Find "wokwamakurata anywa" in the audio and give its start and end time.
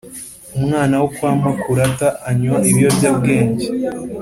1.01-2.57